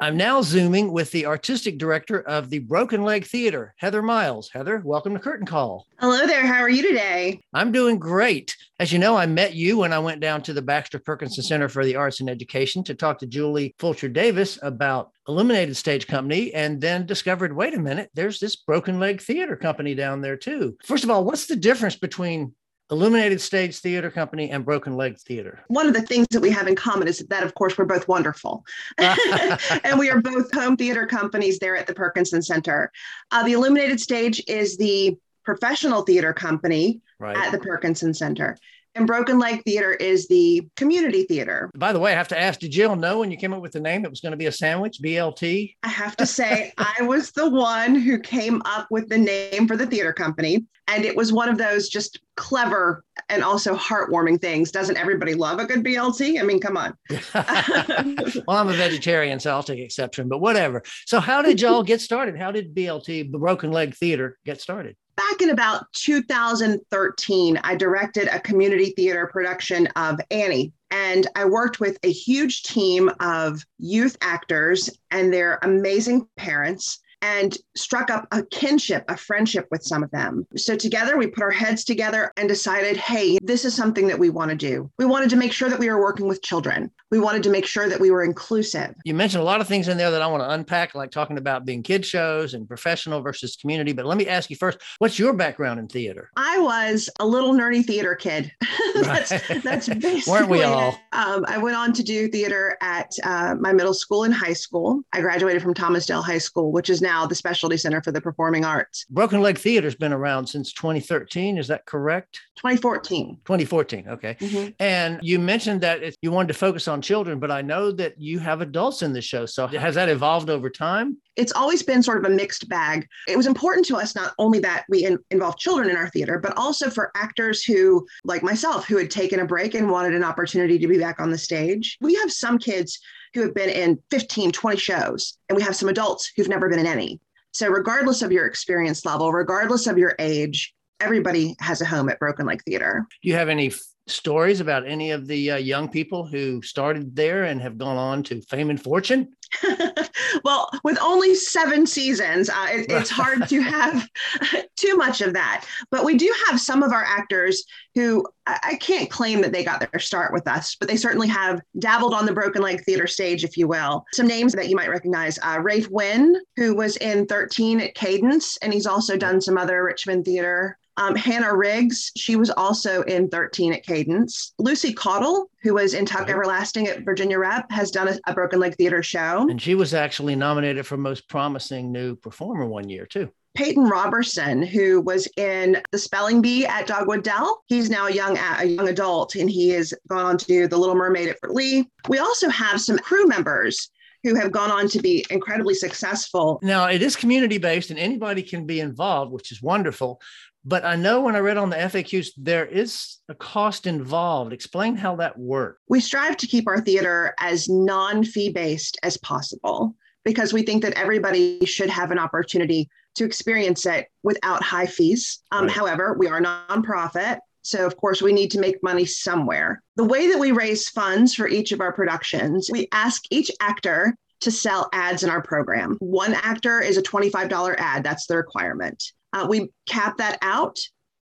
I'm 0.02 0.16
now 0.16 0.40
Zooming 0.40 0.92
with 0.92 1.10
the 1.10 1.26
artistic 1.26 1.76
director 1.76 2.22
of 2.22 2.48
the 2.48 2.60
Broken 2.60 3.02
Leg 3.02 3.26
Theater, 3.26 3.74
Heather 3.76 4.00
Miles. 4.00 4.48
Heather, 4.50 4.80
welcome 4.82 5.12
to 5.12 5.20
Curtain 5.20 5.44
Call. 5.44 5.86
Hello 5.98 6.26
there. 6.26 6.46
How 6.46 6.60
are 6.60 6.70
you 6.70 6.80
today? 6.80 7.38
I'm 7.52 7.70
doing 7.70 7.98
great. 7.98 8.56
As 8.78 8.94
you 8.94 8.98
know, 8.98 9.14
I 9.14 9.26
met 9.26 9.52
you 9.52 9.76
when 9.76 9.92
I 9.92 9.98
went 9.98 10.22
down 10.22 10.40
to 10.44 10.54
the 10.54 10.62
Baxter 10.62 10.98
Perkinson 10.98 11.44
Center 11.44 11.68
for 11.68 11.84
the 11.84 11.96
Arts 11.96 12.20
and 12.20 12.30
Education 12.30 12.82
to 12.84 12.94
talk 12.94 13.18
to 13.18 13.26
Julie 13.26 13.74
Fulcher 13.78 14.08
Davis 14.08 14.58
about 14.62 15.10
Illuminated 15.28 15.76
Stage 15.76 16.06
Company 16.06 16.54
and 16.54 16.80
then 16.80 17.04
discovered 17.04 17.54
wait 17.54 17.74
a 17.74 17.78
minute, 17.78 18.08
there's 18.14 18.40
this 18.40 18.56
Broken 18.56 19.00
Leg 19.00 19.20
Theater 19.20 19.54
Company 19.54 19.94
down 19.94 20.22
there 20.22 20.38
too. 20.38 20.78
First 20.82 21.04
of 21.04 21.10
all, 21.10 21.26
what's 21.26 21.44
the 21.44 21.56
difference 21.56 21.96
between 21.96 22.54
Illuminated 22.90 23.40
Stage 23.40 23.78
Theater 23.78 24.10
Company 24.10 24.50
and 24.50 24.64
Broken 24.64 24.96
Leg 24.96 25.18
Theater. 25.18 25.60
One 25.68 25.86
of 25.86 25.94
the 25.94 26.02
things 26.02 26.26
that 26.30 26.40
we 26.40 26.50
have 26.50 26.66
in 26.66 26.74
common 26.74 27.06
is 27.06 27.20
that, 27.28 27.44
of 27.44 27.54
course, 27.54 27.78
we're 27.78 27.84
both 27.84 28.08
wonderful. 28.08 28.64
and 28.98 29.98
we 29.98 30.10
are 30.10 30.20
both 30.20 30.52
home 30.52 30.76
theater 30.76 31.06
companies 31.06 31.58
there 31.58 31.76
at 31.76 31.86
the 31.86 31.94
Perkinson 31.94 32.42
Center. 32.42 32.90
Uh, 33.30 33.44
the 33.44 33.52
Illuminated 33.52 34.00
Stage 34.00 34.42
is 34.48 34.76
the 34.76 35.16
professional 35.44 36.02
theater 36.02 36.32
company 36.32 37.00
right. 37.18 37.36
at 37.36 37.52
the 37.52 37.58
Perkinson 37.58 38.14
Center. 38.14 38.56
And 38.94 39.06
Broken 39.06 39.38
Leg 39.38 39.62
Theater 39.64 39.92
is 39.92 40.26
the 40.26 40.68
community 40.76 41.22
theater. 41.24 41.70
By 41.76 41.92
the 41.92 42.00
way, 42.00 42.12
I 42.12 42.16
have 42.16 42.28
to 42.28 42.40
ask, 42.40 42.60
did 42.60 42.72
Jill 42.72 42.96
know 42.96 43.20
when 43.20 43.30
you 43.30 43.36
came 43.36 43.52
up 43.52 43.62
with 43.62 43.72
the 43.72 43.80
name 43.80 44.04
it 44.04 44.10
was 44.10 44.20
going 44.20 44.32
to 44.32 44.36
be 44.36 44.46
a 44.46 44.52
sandwich, 44.52 44.98
BLT? 45.02 45.76
I 45.82 45.88
have 45.88 46.16
to 46.16 46.26
say, 46.26 46.72
I 46.78 47.02
was 47.02 47.30
the 47.30 47.48
one 47.48 47.94
who 47.94 48.18
came 48.18 48.60
up 48.64 48.88
with 48.90 49.08
the 49.08 49.18
name 49.18 49.68
for 49.68 49.76
the 49.76 49.86
theater 49.86 50.12
company. 50.12 50.66
And 50.88 51.04
it 51.04 51.14
was 51.14 51.32
one 51.32 51.48
of 51.48 51.56
those 51.56 51.88
just 51.88 52.20
clever 52.36 53.04
and 53.28 53.44
also 53.44 53.76
heartwarming 53.76 54.40
things. 54.40 54.72
Doesn't 54.72 54.96
everybody 54.96 55.34
love 55.34 55.60
a 55.60 55.66
good 55.66 55.84
BLT? 55.84 56.40
I 56.40 56.42
mean, 56.42 56.58
come 56.58 56.76
on. 56.76 56.94
well, 57.34 58.56
I'm 58.56 58.68
a 58.68 58.72
vegetarian, 58.72 59.38
so 59.38 59.52
I'll 59.52 59.62
take 59.62 59.78
exception, 59.78 60.28
but 60.28 60.38
whatever. 60.38 60.82
So, 61.06 61.20
how 61.20 61.42
did 61.42 61.60
y'all 61.60 61.84
get 61.84 62.00
started? 62.00 62.36
How 62.36 62.50
did 62.50 62.74
BLT, 62.74 63.30
the 63.30 63.38
Broken 63.38 63.70
Leg 63.70 63.94
Theater, 63.94 64.36
get 64.44 64.60
started? 64.60 64.96
Back 65.28 65.42
in 65.42 65.50
about 65.50 65.84
2013, 65.92 67.60
I 67.62 67.74
directed 67.74 68.28
a 68.28 68.40
community 68.40 68.92
theater 68.96 69.28
production 69.30 69.86
of 69.88 70.18
Annie. 70.30 70.72
And 70.90 71.26
I 71.36 71.44
worked 71.44 71.78
with 71.78 71.98
a 72.02 72.10
huge 72.10 72.62
team 72.62 73.10
of 73.20 73.64
youth 73.78 74.16
actors 74.22 74.88
and 75.10 75.32
their 75.32 75.58
amazing 75.62 76.26
parents 76.36 77.00
and 77.22 77.56
struck 77.76 78.10
up 78.10 78.26
a 78.32 78.44
kinship, 78.44 79.04
a 79.08 79.16
friendship 79.16 79.66
with 79.70 79.82
some 79.82 80.02
of 80.02 80.10
them. 80.10 80.46
So 80.56 80.76
together 80.76 81.16
we 81.16 81.26
put 81.26 81.42
our 81.42 81.50
heads 81.50 81.84
together 81.84 82.32
and 82.36 82.48
decided, 82.48 82.96
hey, 82.96 83.38
this 83.42 83.64
is 83.64 83.74
something 83.74 84.06
that 84.08 84.18
we 84.18 84.30
want 84.30 84.50
to 84.50 84.56
do. 84.56 84.90
We 84.98 85.04
wanted 85.04 85.30
to 85.30 85.36
make 85.36 85.52
sure 85.52 85.68
that 85.68 85.78
we 85.78 85.90
were 85.90 86.00
working 86.00 86.28
with 86.28 86.42
children. 86.42 86.90
We 87.10 87.18
wanted 87.18 87.42
to 87.44 87.50
make 87.50 87.66
sure 87.66 87.88
that 87.88 88.00
we 88.00 88.10
were 88.10 88.22
inclusive. 88.22 88.94
You 89.04 89.14
mentioned 89.14 89.42
a 89.42 89.44
lot 89.44 89.60
of 89.60 89.68
things 89.68 89.88
in 89.88 89.96
there 89.96 90.10
that 90.10 90.22
I 90.22 90.26
want 90.26 90.42
to 90.42 90.50
unpack, 90.50 90.94
like 90.94 91.10
talking 91.10 91.38
about 91.38 91.64
being 91.64 91.82
kid 91.82 92.06
shows 92.06 92.54
and 92.54 92.68
professional 92.68 93.20
versus 93.20 93.56
community. 93.56 93.92
But 93.92 94.06
let 94.06 94.16
me 94.16 94.26
ask 94.26 94.48
you 94.50 94.56
first, 94.56 94.78
what's 94.98 95.18
your 95.18 95.32
background 95.32 95.80
in 95.80 95.88
theater? 95.88 96.30
I 96.36 96.58
was 96.58 97.10
a 97.18 97.26
little 97.26 97.52
nerdy 97.52 97.84
theater 97.84 98.14
kid. 98.14 98.52
that's, 98.94 99.30
that's 99.62 99.88
basically 99.88 100.32
Weren't 100.32 100.48
we 100.48 100.62
all? 100.62 100.98
Um, 101.12 101.44
I 101.48 101.58
went 101.58 101.76
on 101.76 101.92
to 101.94 102.02
do 102.02 102.28
theater 102.28 102.76
at 102.80 103.12
uh, 103.24 103.56
my 103.58 103.72
middle 103.72 103.94
school 103.94 104.24
and 104.24 104.32
high 104.32 104.52
school. 104.52 105.02
I 105.12 105.20
graduated 105.20 105.62
from 105.62 105.74
Thomas 105.74 106.06
Dale 106.06 106.22
High 106.22 106.38
School, 106.38 106.72
which 106.72 106.90
is 106.90 107.02
now 107.02 107.09
now 107.10 107.26
the 107.26 107.34
Specialty 107.34 107.76
Center 107.76 108.00
for 108.00 108.12
the 108.12 108.20
Performing 108.20 108.64
Arts. 108.64 109.04
Broken 109.10 109.40
Leg 109.40 109.58
Theater's 109.58 109.96
been 109.96 110.12
around 110.12 110.46
since 110.46 110.72
2013. 110.72 111.58
Is 111.58 111.66
that 111.66 111.84
correct? 111.84 112.40
2014. 112.56 113.38
2014. 113.44 114.08
Okay. 114.08 114.36
Mm-hmm. 114.38 114.70
And 114.78 115.18
you 115.20 115.40
mentioned 115.40 115.80
that 115.80 116.14
you 116.22 116.30
wanted 116.30 116.48
to 116.48 116.54
focus 116.54 116.86
on 116.86 117.02
children, 117.02 117.40
but 117.40 117.50
I 117.50 117.62
know 117.62 117.90
that 117.92 118.20
you 118.20 118.38
have 118.38 118.60
adults 118.60 119.02
in 119.02 119.12
the 119.12 119.20
show. 119.20 119.44
So 119.44 119.66
has 119.66 119.96
that 119.96 120.08
evolved 120.08 120.50
over 120.50 120.70
time? 120.70 121.16
It's 121.36 121.52
always 121.52 121.82
been 121.82 122.02
sort 122.02 122.18
of 122.18 122.30
a 122.30 122.34
mixed 122.34 122.68
bag. 122.68 123.08
It 123.26 123.36
was 123.36 123.46
important 123.46 123.86
to 123.86 123.96
us 123.96 124.14
not 124.14 124.34
only 124.38 124.60
that 124.60 124.84
we 124.88 125.04
in, 125.04 125.18
involve 125.30 125.58
children 125.58 125.90
in 125.90 125.96
our 125.96 126.10
theater, 126.10 126.38
but 126.38 126.56
also 126.56 126.90
for 126.90 127.10
actors 127.16 127.64
who, 127.64 128.06
like 128.24 128.42
myself, 128.42 128.86
who 128.86 128.98
had 128.98 129.10
taken 129.10 129.40
a 129.40 129.46
break 129.46 129.74
and 129.74 129.90
wanted 129.90 130.14
an 130.14 130.22
opportunity 130.22 130.78
to 130.78 130.86
be 130.86 130.98
back 130.98 131.18
on 131.18 131.30
the 131.30 131.38
stage. 131.38 131.96
We 132.00 132.14
have 132.16 132.30
some 132.30 132.58
kids 132.58 133.00
who 133.34 133.42
have 133.42 133.54
been 133.54 133.70
in 133.70 133.98
15, 134.10 134.52
20 134.52 134.76
shows, 134.76 135.38
and 135.48 135.56
we 135.56 135.62
have 135.62 135.76
some 135.76 135.88
adults 135.88 136.30
who've 136.36 136.48
never 136.48 136.68
been 136.68 136.78
in 136.78 136.86
any. 136.86 137.20
So, 137.52 137.68
regardless 137.68 138.22
of 138.22 138.32
your 138.32 138.46
experience 138.46 139.04
level, 139.04 139.32
regardless 139.32 139.86
of 139.86 139.98
your 139.98 140.14
age, 140.18 140.74
everybody 141.00 141.56
has 141.58 141.80
a 141.80 141.84
home 141.84 142.08
at 142.08 142.18
Broken 142.18 142.46
Leg 142.46 142.62
Theater. 142.64 143.06
Do 143.22 143.28
you 143.28 143.34
have 143.34 143.48
any 143.48 143.72
stories 144.10 144.60
about 144.60 144.86
any 144.86 145.10
of 145.10 145.26
the 145.26 145.52
uh, 145.52 145.56
young 145.56 145.88
people 145.88 146.26
who 146.26 146.62
started 146.62 147.14
there 147.14 147.44
and 147.44 147.60
have 147.60 147.78
gone 147.78 147.96
on 147.96 148.22
to 148.24 148.40
fame 148.42 148.70
and 148.70 148.82
fortune? 148.82 149.28
well, 150.44 150.70
with 150.84 150.98
only 151.00 151.34
seven 151.34 151.86
seasons, 151.86 152.48
uh, 152.48 152.66
it, 152.70 152.86
it's 152.90 153.10
hard 153.20 153.48
to 153.48 153.60
have 153.60 154.08
too 154.76 154.96
much 154.96 155.20
of 155.20 155.32
that. 155.34 155.64
But 155.90 156.04
we 156.04 156.16
do 156.16 156.32
have 156.46 156.60
some 156.60 156.82
of 156.82 156.92
our 156.92 157.04
actors 157.04 157.64
who 157.94 158.26
I, 158.46 158.76
can't 158.80 159.10
claim 159.10 159.40
that 159.42 159.52
they 159.52 159.64
got 159.64 159.80
their 159.80 160.00
start 160.00 160.32
with 160.32 160.46
us, 160.48 160.76
but 160.78 160.88
they 160.88 160.96
certainly 160.96 161.28
have 161.28 161.60
dabbled 161.78 162.14
on 162.14 162.26
the 162.26 162.32
Broken 162.32 162.62
Leg 162.62 162.82
Theater 162.84 163.06
stage, 163.06 163.44
if 163.44 163.56
you 163.56 163.68
will. 163.68 164.04
Some 164.12 164.26
names 164.26 164.52
that 164.52 164.68
you 164.68 164.76
might 164.76 164.90
recognize 164.90 165.38
uh, 165.42 165.58
Rafe 165.60 165.88
Wynn, 165.90 166.36
who 166.56 166.74
was 166.74 166.96
in 166.98 167.26
13 167.26 167.80
at 167.80 167.94
Cadence, 167.94 168.56
and 168.58 168.72
he's 168.72 168.86
also 168.86 169.16
done 169.16 169.40
some 169.40 169.58
other 169.58 169.84
Richmond 169.84 170.24
theater. 170.24 170.78
Um, 171.00 171.16
Hannah 171.16 171.56
Riggs, 171.56 172.12
she 172.14 172.36
was 172.36 172.50
also 172.50 173.00
in 173.04 173.30
13 173.30 173.72
at 173.72 173.82
Cadence. 173.84 174.52
Lucy 174.58 174.92
Caudle, 174.92 175.46
who 175.62 175.72
was 175.72 175.94
in 175.94 176.04
Tuck 176.04 176.28
Everlasting 176.28 176.88
at 176.88 177.06
Virginia 177.06 177.38
Rep, 177.38 177.70
has 177.72 177.90
done 177.90 178.08
a, 178.08 178.18
a, 178.26 178.34
Broken 178.34 178.60
Leg 178.60 178.76
Theater 178.76 179.02
show. 179.02 179.48
And 179.48 179.60
she 179.60 179.74
was 179.74 179.94
actually 179.94 180.36
nominated 180.36 180.86
for 180.86 180.98
Most 180.98 181.26
Promising 181.26 181.90
New 181.90 182.16
Performer 182.16 182.66
one 182.66 182.90
year, 182.90 183.06
too. 183.06 183.30
Peyton 183.54 183.84
Robertson, 183.84 184.62
who 184.62 185.00
was 185.00 185.26
in 185.38 185.80
The 185.90 185.98
Spelling 185.98 186.42
Bee 186.42 186.66
at 186.66 186.86
Dogwood 186.86 187.24
Dell. 187.24 187.62
He's 187.66 187.88
now 187.88 188.06
a 188.06 188.12
young, 188.12 188.36
a 188.36 188.64
young 188.66 188.88
adult, 188.88 189.36
and 189.36 189.50
he 189.50 189.70
has 189.70 189.94
gone 190.08 190.26
on 190.26 190.36
to 190.36 190.44
do 190.44 190.68
The 190.68 190.76
Little 190.76 190.94
Mermaid 190.94 191.30
at 191.30 191.40
Fort 191.40 191.54
Lee. 191.54 191.88
We 192.10 192.18
also 192.18 192.50
have 192.50 192.78
some 192.78 192.98
crew 192.98 193.26
members 193.26 193.90
who 194.22 194.34
have 194.34 194.52
gone 194.52 194.70
on 194.70 194.88
to 194.88 195.00
be 195.00 195.24
incredibly 195.30 195.74
successful. 195.74 196.58
Now, 196.62 196.88
it 196.88 197.02
is 197.02 197.16
community 197.16 197.58
based 197.58 197.90
and 197.90 197.98
anybody 197.98 198.42
can 198.42 198.66
be 198.66 198.80
involved, 198.80 199.32
which 199.32 199.50
is 199.50 199.62
wonderful. 199.62 200.20
But 200.64 200.84
I 200.84 200.96
know 200.96 201.22
when 201.22 201.36
I 201.36 201.38
read 201.38 201.56
on 201.56 201.70
the 201.70 201.76
FAQs, 201.76 202.28
there 202.36 202.66
is 202.66 203.18
a 203.28 203.34
cost 203.34 203.86
involved. 203.86 204.52
Explain 204.52 204.94
how 204.94 205.16
that 205.16 205.38
works. 205.38 205.80
We 205.88 206.00
strive 206.00 206.36
to 206.38 206.46
keep 206.46 206.68
our 206.68 206.80
theater 206.80 207.34
as 207.38 207.68
non 207.68 208.24
fee 208.24 208.50
based 208.50 208.98
as 209.02 209.16
possible 209.16 209.94
because 210.24 210.52
we 210.52 210.62
think 210.62 210.82
that 210.82 210.94
everybody 210.94 211.64
should 211.64 211.88
have 211.88 212.10
an 212.10 212.18
opportunity 212.18 212.90
to 213.14 213.24
experience 213.24 213.86
it 213.86 214.08
without 214.22 214.62
high 214.62 214.86
fees. 214.86 215.40
Um, 215.50 215.66
right. 215.66 215.76
However, 215.76 216.14
we 216.18 216.28
are 216.28 216.38
a 216.38 216.42
nonprofit. 216.42 217.38
So, 217.62 217.86
of 217.86 217.96
course, 217.96 218.22
we 218.22 218.32
need 218.32 218.50
to 218.52 218.60
make 218.60 218.82
money 218.82 219.04
somewhere. 219.04 219.82
The 219.96 220.04
way 220.04 220.28
that 220.28 220.38
we 220.38 220.52
raise 220.52 220.88
funds 220.88 221.34
for 221.34 221.48
each 221.48 221.72
of 221.72 221.80
our 221.80 221.92
productions, 221.92 222.70
we 222.72 222.88
ask 222.92 223.22
each 223.30 223.50
actor 223.60 224.16
to 224.40 224.50
sell 224.50 224.88
ads 224.92 225.22
in 225.22 225.30
our 225.30 225.42
program. 225.42 225.96
One 226.00 226.34
actor 226.34 226.80
is 226.80 226.96
a 226.96 227.02
$25 227.02 227.74
ad, 227.78 228.02
that's 228.02 228.26
the 228.26 228.36
requirement. 228.36 229.12
Uh, 229.32 229.46
we 229.48 229.70
cap 229.88 230.16
that 230.18 230.38
out 230.42 230.78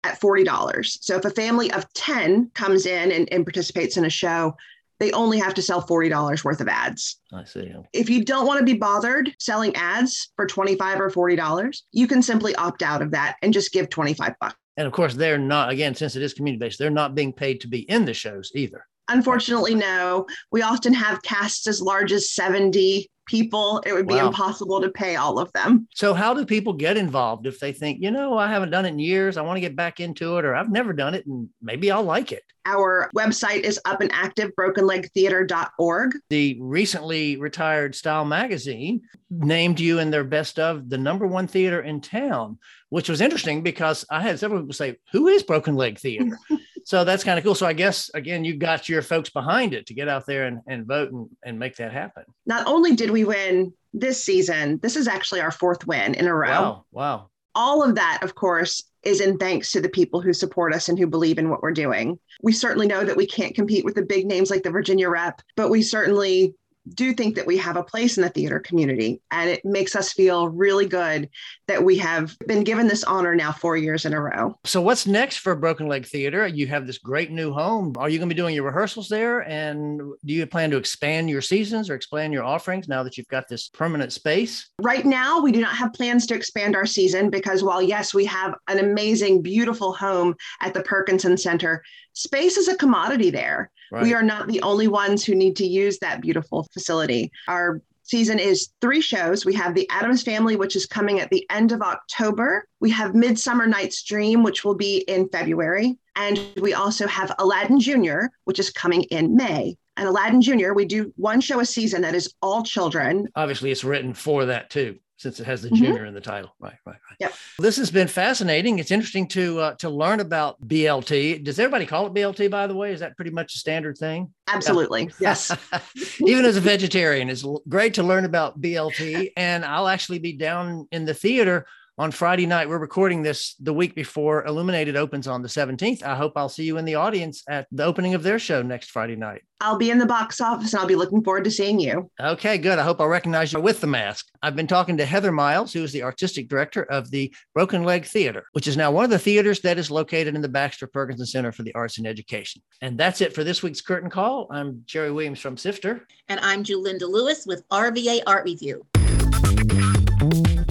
at 0.04 0.20
$40. 0.20 0.86
So 1.00 1.16
if 1.16 1.24
a 1.24 1.30
family 1.30 1.72
of 1.72 1.90
10 1.94 2.50
comes 2.54 2.86
in 2.86 3.10
and, 3.10 3.32
and 3.32 3.44
participates 3.44 3.96
in 3.96 4.04
a 4.04 4.10
show, 4.10 4.54
they 5.00 5.10
only 5.12 5.38
have 5.38 5.54
to 5.54 5.62
sell 5.62 5.82
$40 5.82 6.44
worth 6.44 6.60
of 6.60 6.68
ads. 6.68 7.20
I 7.32 7.44
see. 7.44 7.72
If 7.92 8.08
you 8.08 8.24
don't 8.24 8.46
want 8.46 8.60
to 8.60 8.64
be 8.64 8.74
bothered 8.78 9.34
selling 9.40 9.74
ads 9.74 10.30
for 10.36 10.46
25 10.46 11.00
or 11.00 11.10
$40, 11.10 11.82
you 11.92 12.06
can 12.06 12.22
simply 12.22 12.54
opt 12.56 12.82
out 12.82 13.02
of 13.02 13.10
that 13.10 13.36
and 13.42 13.52
just 13.52 13.72
give 13.72 13.88
25 13.90 14.34
bucks. 14.40 14.54
And 14.76 14.86
of 14.86 14.92
course, 14.92 15.14
they're 15.14 15.38
not, 15.38 15.70
again, 15.70 15.94
since 15.94 16.16
it 16.16 16.22
is 16.22 16.34
community 16.34 16.58
based, 16.58 16.78
they're 16.78 16.90
not 16.90 17.14
being 17.14 17.32
paid 17.32 17.60
to 17.62 17.68
be 17.68 17.80
in 17.90 18.04
the 18.04 18.14
shows 18.14 18.50
either. 18.54 18.86
Unfortunately, 19.08 19.74
no. 19.74 20.26
We 20.50 20.62
often 20.62 20.94
have 20.94 21.22
casts 21.22 21.66
as 21.66 21.80
large 21.82 22.12
as 22.12 22.30
70 22.30 23.08
people. 23.26 23.82
It 23.86 23.92
would 23.92 24.06
be 24.06 24.14
wow. 24.14 24.28
impossible 24.28 24.80
to 24.80 24.90
pay 24.90 25.16
all 25.16 25.38
of 25.38 25.52
them. 25.52 25.88
So, 25.94 26.14
how 26.14 26.34
do 26.34 26.44
people 26.44 26.72
get 26.72 26.96
involved 26.96 27.46
if 27.46 27.60
they 27.60 27.72
think, 27.72 28.02
you 28.02 28.10
know, 28.10 28.38
I 28.38 28.48
haven't 28.48 28.70
done 28.70 28.86
it 28.86 28.90
in 28.90 28.98
years, 28.98 29.36
I 29.36 29.42
want 29.42 29.56
to 29.56 29.60
get 29.60 29.76
back 29.76 30.00
into 30.00 30.38
it, 30.38 30.44
or 30.44 30.54
I've 30.54 30.70
never 30.70 30.92
done 30.92 31.14
it 31.14 31.26
and 31.26 31.48
maybe 31.62 31.90
I'll 31.90 32.02
like 32.02 32.32
it? 32.32 32.42
Our 32.66 33.10
website 33.14 33.60
is 33.60 33.78
up 33.84 34.00
and 34.00 34.10
active, 34.12 34.52
brokenlegtheater.org. 34.58 36.16
The 36.30 36.56
recently 36.60 37.36
retired 37.36 37.94
Style 37.94 38.24
magazine 38.24 39.02
named 39.30 39.80
you 39.80 39.98
in 39.98 40.10
their 40.10 40.24
best 40.24 40.58
of 40.58 40.88
the 40.88 40.96
number 40.96 41.26
one 41.26 41.46
theater 41.46 41.82
in 41.82 42.00
town, 42.00 42.58
which 42.88 43.08
was 43.08 43.20
interesting 43.20 43.62
because 43.62 44.04
I 44.10 44.22
had 44.22 44.38
several 44.38 44.60
people 44.60 44.74
say, 44.74 44.96
Who 45.12 45.28
is 45.28 45.42
Broken 45.42 45.74
Leg 45.74 45.98
Theater? 45.98 46.38
so 46.84 47.04
that's 47.04 47.24
kind 47.24 47.38
of 47.38 47.44
cool. 47.44 47.54
So 47.54 47.66
I 47.66 47.72
guess 47.72 48.10
again, 48.14 48.44
you 48.44 48.56
got 48.56 48.88
your 48.88 49.02
folks 49.02 49.30
behind 49.30 49.74
it 49.74 49.86
to 49.86 49.94
get 49.94 50.08
out 50.08 50.26
there 50.26 50.44
and, 50.44 50.60
and 50.66 50.86
vote 50.86 51.10
and, 51.10 51.28
and 51.44 51.58
make 51.58 51.76
that 51.76 51.92
happen. 51.92 52.24
Not 52.46 52.66
only 52.66 52.94
did 52.94 53.10
we 53.10 53.24
win 53.24 53.72
this 53.92 54.22
season, 54.22 54.78
this 54.82 54.96
is 54.96 55.08
actually 55.08 55.40
our 55.40 55.50
fourth 55.50 55.86
win 55.86 56.14
in 56.14 56.26
a 56.26 56.34
row. 56.34 56.48
Wow. 56.48 56.84
Wow. 56.92 57.30
All 57.56 57.82
of 57.82 57.94
that, 57.94 58.20
of 58.22 58.34
course, 58.34 58.82
is 59.04 59.20
in 59.20 59.38
thanks 59.38 59.70
to 59.72 59.80
the 59.80 59.88
people 59.88 60.20
who 60.20 60.32
support 60.32 60.74
us 60.74 60.88
and 60.88 60.98
who 60.98 61.06
believe 61.06 61.38
in 61.38 61.50
what 61.50 61.62
we're 61.62 61.72
doing. 61.72 62.18
We 62.42 62.52
certainly 62.52 62.86
know 62.86 63.04
that 63.04 63.16
we 63.16 63.26
can't 63.26 63.54
compete 63.54 63.84
with 63.84 63.94
the 63.94 64.02
big 64.02 64.26
names 64.26 64.50
like 64.50 64.62
the 64.62 64.70
Virginia 64.70 65.08
Rep, 65.08 65.40
but 65.56 65.70
we 65.70 65.82
certainly 65.82 66.54
do 66.92 67.12
think 67.12 67.34
that 67.36 67.46
we 67.46 67.56
have 67.56 67.76
a 67.76 67.82
place 67.82 68.16
in 68.16 68.22
the 68.22 68.28
theater 68.28 68.60
community. 68.60 69.20
And 69.30 69.48
it 69.48 69.64
makes 69.64 69.96
us 69.96 70.12
feel 70.12 70.48
really 70.48 70.86
good 70.86 71.28
that 71.66 71.82
we 71.82 71.96
have 71.98 72.36
been 72.46 72.64
given 72.64 72.86
this 72.86 73.04
honor 73.04 73.34
now 73.34 73.52
four 73.52 73.76
years 73.76 74.04
in 74.04 74.12
a 74.12 74.20
row. 74.20 74.58
So, 74.64 74.80
what's 74.80 75.06
next 75.06 75.38
for 75.38 75.54
Broken 75.54 75.86
Leg 75.86 76.06
Theater? 76.06 76.46
You 76.46 76.66
have 76.66 76.86
this 76.86 76.98
great 76.98 77.30
new 77.30 77.52
home. 77.52 77.94
Are 77.98 78.08
you 78.08 78.18
going 78.18 78.28
to 78.28 78.34
be 78.34 78.40
doing 78.40 78.54
your 78.54 78.64
rehearsals 78.64 79.08
there? 79.08 79.40
And 79.40 80.00
do 80.24 80.34
you 80.34 80.46
plan 80.46 80.70
to 80.70 80.76
expand 80.76 81.30
your 81.30 81.42
seasons 81.42 81.88
or 81.88 81.94
expand 81.94 82.32
your 82.32 82.44
offerings 82.44 82.88
now 82.88 83.02
that 83.02 83.16
you've 83.16 83.28
got 83.28 83.48
this 83.48 83.68
permanent 83.68 84.12
space? 84.12 84.68
Right 84.80 85.04
now, 85.04 85.40
we 85.40 85.52
do 85.52 85.60
not 85.60 85.76
have 85.76 85.92
plans 85.92 86.26
to 86.26 86.34
expand 86.34 86.76
our 86.76 86.86
season 86.86 87.30
because 87.30 87.62
while, 87.62 87.82
yes, 87.82 88.12
we 88.12 88.24
have 88.26 88.54
an 88.68 88.78
amazing, 88.78 89.42
beautiful 89.42 89.92
home 89.94 90.34
at 90.60 90.74
the 90.74 90.82
Perkinson 90.82 91.38
Center, 91.38 91.82
space 92.12 92.56
is 92.56 92.68
a 92.68 92.76
commodity 92.76 93.30
there. 93.30 93.70
Right. 93.92 94.02
We 94.02 94.14
are 94.14 94.22
not 94.22 94.48
the 94.48 94.62
only 94.62 94.88
ones 94.88 95.24
who 95.24 95.34
need 95.34 95.56
to 95.56 95.66
use 95.66 95.98
that 95.98 96.20
beautiful 96.20 96.66
facility. 96.74 97.32
Our 97.48 97.80
season 98.02 98.38
is 98.38 98.68
three 98.80 99.00
shows. 99.00 99.46
We 99.46 99.54
have 99.54 99.74
The 99.74 99.88
Addams 99.90 100.22
Family, 100.22 100.56
which 100.56 100.76
is 100.76 100.84
coming 100.84 101.20
at 101.20 101.30
the 101.30 101.46
end 101.50 101.72
of 101.72 101.80
October. 101.80 102.68
We 102.80 102.90
have 102.90 103.14
Midsummer 103.14 103.66
Night's 103.66 104.02
Dream, 104.02 104.42
which 104.42 104.64
will 104.64 104.74
be 104.74 104.98
in 105.08 105.28
February. 105.30 105.98
And 106.16 106.38
we 106.60 106.74
also 106.74 107.06
have 107.06 107.34
Aladdin 107.38 107.80
Jr., 107.80 108.26
which 108.44 108.58
is 108.58 108.70
coming 108.70 109.04
in 109.04 109.34
May. 109.34 109.76
And 109.96 110.08
Aladdin 110.08 110.42
Jr., 110.42 110.72
we 110.74 110.84
do 110.84 111.12
one 111.16 111.40
show 111.40 111.60
a 111.60 111.64
season 111.64 112.02
that 112.02 112.14
is 112.14 112.32
all 112.42 112.62
children. 112.62 113.28
Obviously, 113.34 113.70
it's 113.70 113.84
written 113.84 114.12
for 114.12 114.46
that 114.46 114.70
too 114.70 114.98
since 115.24 115.40
it 115.40 115.46
has 115.46 115.62
the 115.62 115.68
mm-hmm. 115.68 115.76
junior 115.82 116.04
in 116.04 116.12
the 116.12 116.20
title. 116.20 116.54
Right, 116.58 116.76
right, 116.84 116.92
right. 116.92 117.16
Yep. 117.18 117.32
This 117.58 117.78
has 117.78 117.90
been 117.90 118.08
fascinating. 118.08 118.78
It's 118.78 118.90
interesting 118.90 119.26
to 119.28 119.58
uh, 119.58 119.74
to 119.76 119.88
learn 119.88 120.20
about 120.20 120.60
BLT. 120.68 121.42
Does 121.42 121.58
everybody 121.58 121.86
call 121.86 122.06
it 122.06 122.12
BLT? 122.12 122.50
By 122.50 122.66
the 122.66 122.74
way, 122.74 122.92
is 122.92 123.00
that 123.00 123.16
pretty 123.16 123.30
much 123.30 123.54
a 123.54 123.58
standard 123.58 123.96
thing? 123.96 124.34
Absolutely, 124.48 125.04
yeah. 125.18 125.30
yes. 125.30 125.56
Even 126.20 126.44
as 126.44 126.58
a 126.58 126.60
vegetarian, 126.60 127.30
it's 127.30 127.42
great 127.66 127.94
to 127.94 128.02
learn 128.02 128.26
about 128.26 128.60
BLT. 128.60 129.32
And 129.34 129.64
I'll 129.64 129.88
actually 129.88 130.18
be 130.18 130.34
down 130.34 130.86
in 130.92 131.06
the 131.06 131.14
theater 131.14 131.64
on 131.96 132.10
Friday 132.10 132.46
night. 132.46 132.68
We're 132.68 132.78
recording 132.78 133.22
this 133.22 133.54
the 133.60 133.72
week 133.72 133.94
before 133.94 134.44
Illuminated 134.44 134.96
opens 134.96 135.28
on 135.28 135.42
the 135.42 135.48
17th. 135.48 136.02
I 136.02 136.16
hope 136.16 136.32
I'll 136.36 136.48
see 136.48 136.64
you 136.64 136.76
in 136.78 136.84
the 136.84 136.96
audience 136.96 137.42
at 137.48 137.66
the 137.70 137.84
opening 137.84 138.14
of 138.14 138.22
their 138.22 138.38
show 138.38 138.62
next 138.62 138.90
Friday 138.90 139.16
night. 139.16 139.42
I'll 139.60 139.78
be 139.78 139.90
in 139.90 139.98
the 139.98 140.06
box 140.06 140.40
office 140.40 140.72
and 140.72 140.80
I'll 140.80 140.88
be 140.88 140.96
looking 140.96 141.22
forward 141.22 141.44
to 141.44 141.50
seeing 141.50 141.78
you. 141.78 142.10
Okay, 142.20 142.58
good. 142.58 142.78
I 142.78 142.82
hope 142.82 143.00
I'll 143.00 143.06
recognize 143.06 143.52
you 143.52 143.60
with 143.60 143.80
the 143.80 143.86
mask. 143.86 144.26
I've 144.42 144.56
been 144.56 144.66
talking 144.66 144.96
to 144.98 145.06
Heather 145.06 145.32
Miles, 145.32 145.72
who 145.72 145.82
is 145.82 145.92
the 145.92 146.02
artistic 146.02 146.48
director 146.48 146.82
of 146.82 147.10
the 147.10 147.32
Broken 147.54 147.84
Leg 147.84 148.04
Theater, 148.04 148.44
which 148.52 148.66
is 148.66 148.76
now 148.76 148.90
one 148.90 149.04
of 149.04 149.10
the 149.10 149.18
theaters 149.18 149.60
that 149.60 149.78
is 149.78 149.90
located 149.90 150.34
in 150.34 150.42
the 150.42 150.48
Baxter 150.48 150.86
Perkinson 150.86 151.26
Center 151.26 151.52
for 151.52 151.62
the 151.62 151.74
Arts 151.74 151.98
and 151.98 152.06
Education. 152.06 152.60
And 152.82 152.98
that's 152.98 153.20
it 153.20 153.34
for 153.34 153.44
this 153.44 153.62
week's 153.62 153.80
Curtain 153.80 154.10
Call. 154.10 154.48
I'm 154.50 154.82
Jerry 154.84 155.12
Williams 155.12 155.40
from 155.40 155.56
Sifter. 155.56 156.06
And 156.28 156.40
I'm 156.40 156.64
Julinda 156.64 157.08
Lewis 157.08 157.46
with 157.46 157.66
RVA 157.70 158.20
Art 158.26 158.44
Review. 158.44 158.84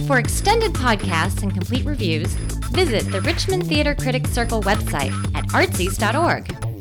For 0.06 0.18
extended 0.18 0.74
podcasts 0.74 1.42
and 1.42 1.50
complete 1.50 1.86
reviews, 1.86 2.34
visit 2.72 3.10
the 3.10 3.22
Richmond 3.22 3.66
Theater 3.66 3.94
Critics 3.94 4.30
Circle 4.30 4.62
website 4.62 5.12
at 5.34 5.46
artsies.org. 5.46 6.73